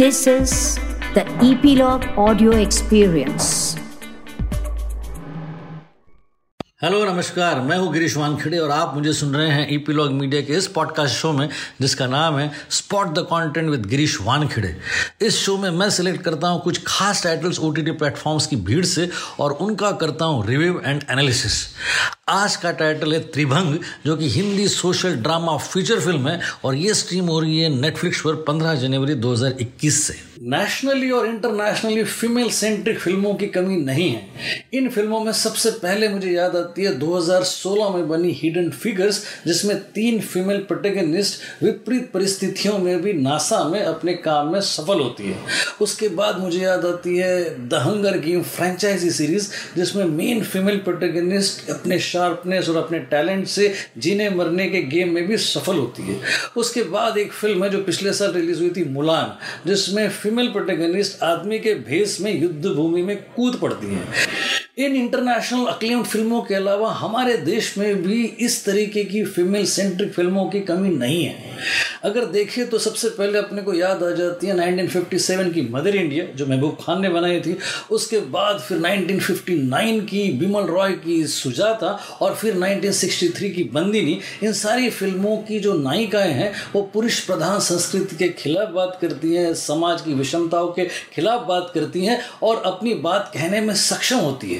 [0.00, 0.52] This is
[1.14, 3.48] the Epilogue Audio Experience.
[6.82, 10.52] Hello नमस्कार। मैं हूँ गिरीश वानखेड़े और आप मुझे सुन रहे हैं ईपीलॉग मीडिया के
[10.52, 11.48] इस पॉडकास्ट शो में,
[11.80, 14.74] जिसका नाम है spot the content with Girish Wankhede.
[15.22, 18.84] इस शो में मैं सिलेक्ट करता हूँ कुछ खास टाइटल्स ओ टी प्लेटफॉर्म्स की भीड़
[18.84, 19.08] से
[19.40, 21.62] और उनका करता हूँ रिव्यू एंड एनालिसिस
[22.30, 26.94] आज का टाइटल है त्रिभंग, जो कि Hindi social drama feature film है, और ये
[26.94, 32.98] स्ट्रीम हो रही है नेटफ्लिक्स पर 15 जनवरी 2021 से। नेशनली और इंटरनेशनली फीमेल सेंट्रिक
[32.98, 34.30] फ़िल्मों की कमी नहीं है।
[34.74, 39.76] इन फ़िल्मों में सबसे पहले मुझे याद आती है 2016 में बनी हिडन फिगर्स जिसमें
[39.92, 45.36] तीन फीमेल प्रोटेगनिस्ट विपरीत परिस्थितियों में भी नासा में अपने काम में सफल होती है।
[45.80, 51.70] उसके बाद मुझे याद आती है the Hunger Game franchise series जिसमें मेन फीमेल प्रोटेगनिस्ट
[51.70, 56.20] अपने शार्पनेस और अपने टैलेंट से जीने मरने के गेम में भी सफल होती है।
[56.56, 61.22] उसके बाद एक फ़िल्म है जो पिछले साल रिलीज़ हुई थी, मुलान, जिसमें फीमेल प्रोटेगनिस्ट
[61.22, 64.08] आदमी के भेस में युद्ध भूमि में कूद पड़ती हैं।
[64.78, 70.12] इन इंटरनेशनल अक्लेम्ड फ़िल्मों के अलावा हमारे देश में भी इस तरीके की फीमेल सेंट्रिक
[70.12, 71.58] फ़िल्मों की कमी नहीं है।
[72.04, 76.24] अगर देखें तो सबसे पहले अपने को याद आ जाती है 1957 की मदर इंडिया
[76.36, 77.56] जो महबूब खान ने बनाई थी।
[77.90, 84.52] उसके बाद फिर 1959 की बिमल रॉय की सुजाता और फिर 1963 की बंदिनी। इन
[84.52, 89.54] सारी फ़िल्मों की जो नायिकाएँ हैं, वो पुरुष प्रधान संस्कृति के खिलाफ बात करती हैं,
[89.54, 94.54] समाज की विषमताओं के खिलाफ बात करती हैं और अपनी बात कहने में सक्षम होती
[94.54, 94.59] है।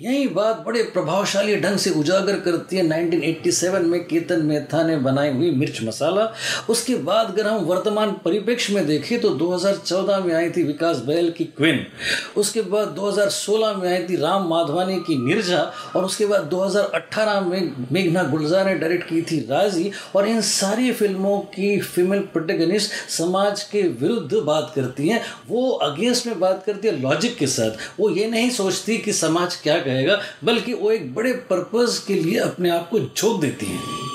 [0.00, 5.30] यही बात बड़े प्रभावशाली ढंग से उजागर करती है। 1987 में केतन मेहता ने बनाई
[5.30, 6.34] हुई मिर्च मसाला।
[6.68, 11.30] उसके बाद अगर हम वर्तमान परिप्रेक्ष्य में देखें तो 2014 में आई थी विकास बैल
[11.30, 11.86] की क्विन।
[12.36, 17.86] उसके बाद 2016 में आई थी राम माधवानी की निर्जा। और उसके बाद 2018 में
[17.92, 23.62] मेघना गुलजार ने डायरेक्ट की थी राज़ी। और इन सारी फ़िल्मों की फीमेल प्रोटेगनिस्ट समाज
[23.62, 28.10] के विरुद्ध बात करती हैं। वो अगेंस्ट में बात करती है, लॉजिक के साथ। वो
[28.10, 32.70] ये नहीं सोचती कि समाज क्या कहेगा, बल्कि वो एक बड़े पर्पज के लिए अपने
[32.70, 34.06] आप को झोंक देती है।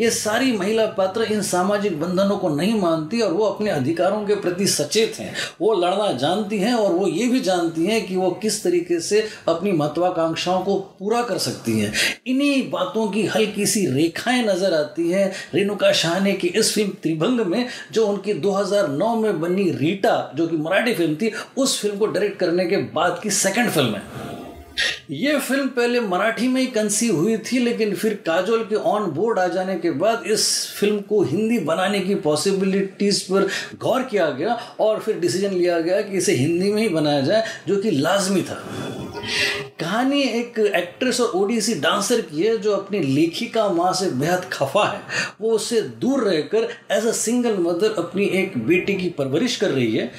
[0.00, 4.34] ये सारी महिला पात्र इन सामाजिक बंधनों को नहीं मानती और वो अपने अधिकारों के
[4.34, 8.30] प्रति सचेत हैं। वो लड़ना जानती हैं और वो ये भी जानती हैं कि वो
[8.30, 11.92] किस तरीके से अपनी महत्वाकांक्षाओं को पूरा कर सकती हैं।
[12.26, 17.40] इन्हीं बातों की हल्की सी रेखाएँ नज़र आती हैं रेणुका शाहने की इस फ़िल्म त्रिभंग
[17.40, 22.06] में, जो उनकी 2009 में बनी रीटा, जो कि मराठी फ़िल्म थी, उस फ़िल्म को
[22.06, 24.37] डायरेक्ट करने के बाद की सेकेंड फ़िल्म है।
[25.08, 29.38] ये फ़िल्म पहले मराठी में ही कंसीव हुई थी, लेकिन फिर काजोल के ऑन बोर्ड
[29.38, 30.44] आ जाने के बाद इस
[30.78, 33.48] फ़िल्म को हिंदी बनाने की पॉसिबिलिटीज़ पर
[33.80, 37.44] गौर किया गया और फिर डिसीज़न लिया गया कि इसे हिंदी में ही बनाया जाए,
[37.68, 38.62] जो कि लाजमी था।
[39.80, 44.84] कहानी एक एक्ट्रेस और ओडीसी डांसर की है जो अपनी लेखिका माँ से बेहद खफा
[44.84, 45.00] है।
[45.40, 49.96] वो उससे दूर रहकर एज अ सिंगल मदर अपनी एक बेटी की परवरिश कर रही
[49.96, 50.10] है।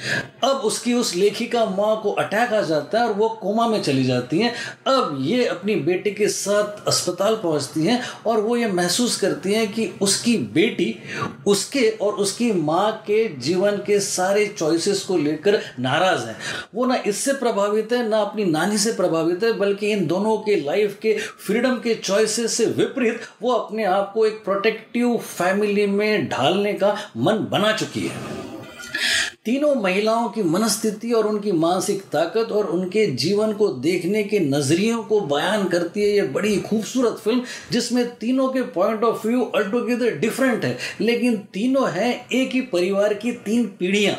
[0.44, 4.04] अब उसकी उस लेखिका माँ को अटैक आ जाता है और वो कोमा में चली
[4.04, 4.52] जाती हैं।
[4.86, 9.66] अब ये अपनी बेटी के साथ अस्पताल पहुँचती हैं और वो ये महसूस करती हैं
[9.72, 10.94] कि उसकी बेटी
[11.46, 16.36] उसके और उसकी माँ के जीवन के सारे चॉइसेस को लेकर नाराज़ है।
[16.74, 20.56] वो ना इससे प्रभावित है, ना अपनी नानी से प्रभावित है, बल्कि इन दोनों के
[20.56, 26.28] लाइफ के फ्रीडम के चॉइसेस से विपरीत, वो अपने आप को एक प्रोटेक्टिव फैमिली में
[26.28, 28.49] ढालने का मन बना चुकी है।
[29.46, 35.02] तीनों महिलाओं की मनस्थिति और उनकी मानसिक ताकत और उनके जीवन को देखने के नजरियों
[35.02, 37.42] को बयान करती है ये बड़ी खूबसूरत फ़िल्म,
[37.72, 43.14] जिसमें तीनों के point of view altogether different है। लेकिन तीनों हैं एक ही परिवार
[43.14, 44.16] की तीन पीढ़ियाँ।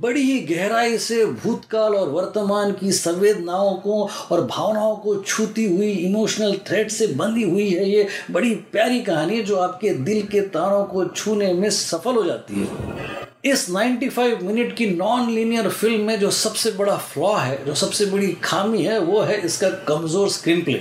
[0.00, 5.92] बड़ी ही गहराई से भूतकाल और वर्तमान की संवेदनाओं को और भावनाओं को छूती हुई
[5.92, 10.84] इमोशनल थ्रेड से बंधी हुई है ये बड़ी प्यारी कहानी, जो आपके दिल के तारों
[10.84, 13.17] को छूने में सफल हो जाती है।
[13.50, 18.06] इस 95 मिनट की नॉन लीनियर फ़िल्म में जो सबसे बड़ा फ्लॉ है, जो सबसे
[18.06, 20.80] बड़ी खामी है, वो है इसका कमज़ोर स्क्रीन प्ले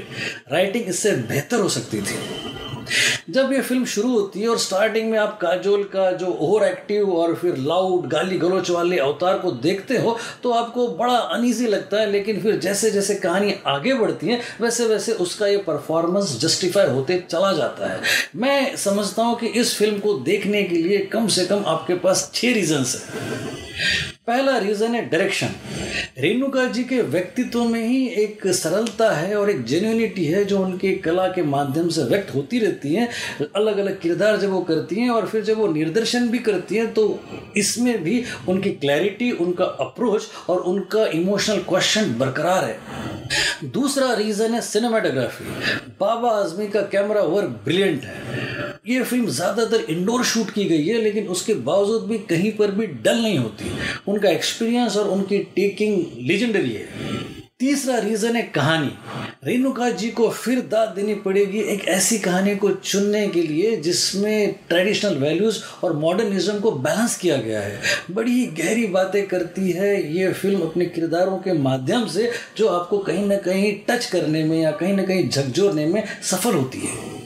[0.52, 2.47] राइटिंग इससे बेहतर हो सकती थी।
[3.30, 7.12] जब ये फ़िल्म शुरू होती है और स्टार्टिंग में आप काजोल का जो ओवर एक्टिव
[7.14, 12.00] और फिर लाउड गाली गलोच वाले अवतार को देखते हो तो आपको बड़ा अनईजी लगता
[12.00, 16.88] है। लेकिन फिर जैसे जैसे कहानी आगे बढ़ती है वैसे वैसे उसका ये परफॉर्मेंस जस्टिफाई
[16.88, 18.02] होते चला जाता है।
[18.36, 22.30] मैं समझता हूँ कि इस फ़िल्म को देखने के लिए कम से कम आपके पास
[22.34, 25.50] छः रीजन्स है। पहला रीजन है डायरेक्शन
[26.18, 30.92] रेणुका जी के व्यक्तित्व में ही एक सरलता है और एक जेन्यूनिटी है जो उनके
[30.96, 33.08] कला के माध्यम से व्यक्त होती रहती है।
[33.56, 36.94] अलग अलग किरदार जब वो करती हैं और फिर जब वो निर्देशन भी करती हैं
[36.94, 37.08] तो
[37.58, 44.62] इसमें भी उनकी क्लैरिटी उनका अप्रोच और उनका इमोशनल क्वेश्चन बरकरार है। दूसरा रीज़न है
[44.64, 45.46] सिनेमाटोग्राफी
[46.00, 48.47] बाबा आजमी का कैमरा वर्क ब्रिलियंट है।
[48.90, 52.88] ये फ़िल्म ज़्यादातर इंडोर शूट की गई है, लेकिन उसके बावजूद भी कहीं पर भी
[52.88, 53.72] डल नहीं होती।
[54.08, 57.26] उनका एक्सपीरियंस और उनकी टेकिंग लेजेंडरी है।
[57.60, 58.92] तीसरा रीज़न है कहानी।
[59.44, 64.56] रेणुका जी को फिर दाद देनी पड़ेगी एक ऐसी कहानी को चुनने के लिए, जिसमें
[64.70, 67.82] ट्रेडिशनल वैल्यूज़ और मॉडर्निज्म को बैलेंस किया गया है।
[68.12, 72.98] बड़ी ही गहरी बातें करती है ये फ़िल्म अपने किरदारों के माध्यम से, जो आपको
[73.00, 77.17] कहीं ना कहीं टच करने में या कहीं ना कहीं झकझोरने में सफल होती है।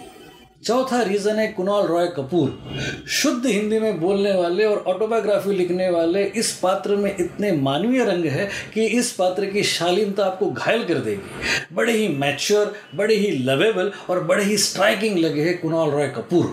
[0.63, 6.23] चौथा रीजन है कुणाल रॉय कपूर। शुद्ध हिंदी में बोलने वाले और ऑटोबायोग्राफी लिखने वाले
[6.35, 10.99] इस पात्र में इतने मानवीय रंग है कि इस पात्र की शालीनता आपको घायल कर
[10.99, 16.07] देगी। बड़े ही मैच्योर बड़े ही लवेबल और बड़े ही स्ट्राइकिंग लगे हैं कुणाल रॉय
[16.07, 16.45] कपूर।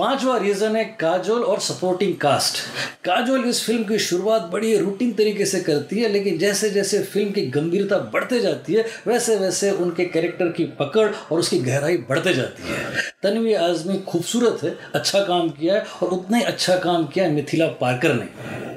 [0.00, 2.58] पांचवा रीजन है काजोल और सपोर्टिंग कास्ट
[3.04, 7.32] काजोल इस फ़िल्म की शुरुआत बड़ी रूटीन तरीके से करती है, लेकिन जैसे जैसे फ़िल्म
[7.32, 12.34] की गंभीरता बढ़ते जाती है वैसे वैसे उनके कैरेक्टर की पकड़ और उसकी गहराई बढ़ते
[12.34, 17.06] जाती है। तनवी आजमी खूबसूरत है अच्छा काम किया है और उतना ही अच्छा काम
[17.06, 18.68] किया है मिथिला पार्कर ने।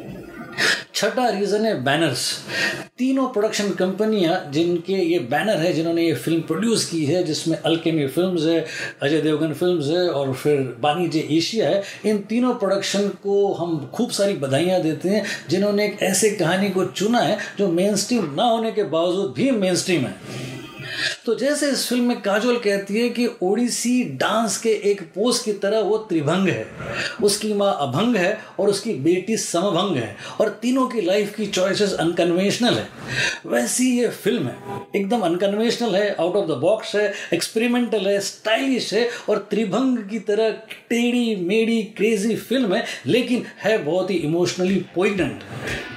[0.96, 2.42] छठा रीज़न है बैनर्स
[2.98, 8.08] तीनों प्रोडक्शन कंपनियाँ जिनके ये बैनर है, जिन्होंने ये फ़िल्म प्रोड्यूस की है, जिसमें अल्केमी
[8.08, 8.66] फिल्म्स है
[9.02, 13.92] अजय देवगन फिल्म्स है, और फिर बानी जे एशिया है, इन तीनों प्रोडक्शन को हम
[13.94, 18.44] खूब सारी बधाइयाँ देते हैं, जिन्होंने एक ऐसे कहानी को चुना है, जो मेन ना
[18.44, 20.53] होने के बावजूद भी मेन है।
[21.26, 25.54] तो जैसे इस फ़िल्म में काजोल कहती है कि ओडिसी डांस के एक पोज की
[25.54, 26.66] तरह वो त्रिभंग है।
[27.24, 31.94] उसकी माँ अभंग है और उसकी बेटी समभंग है और तीनों की लाइफ की चॉइसेस
[31.94, 32.88] अनकन्वेंशनल है।
[33.46, 38.94] वैसी ये फ़िल्म है। एकदम अनकन्वेंशनल है आउट ऑफ़ द बॉक्स है एक्सपेरिमेंटल है स्टाइलिश
[38.94, 40.50] है और त्रिभंग की तरह
[40.90, 45.42] टेढ़ी मेढ़ी क्रेजी फ़िल्म है, लेकिन है बहुत ही emotionally poignant